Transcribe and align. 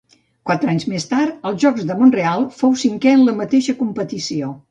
Quatre 0.51 0.69
anys 0.71 0.85
més 0.93 1.03
tard, 1.09 1.35
als 1.49 1.59
Jocs 1.65 1.85
de 1.91 1.97
Mont-real, 2.01 2.47
fou 2.63 2.73
cinquè 2.87 3.13
en 3.19 3.23
la 3.27 3.35
mateixa 3.43 3.79
competició. 3.85 4.53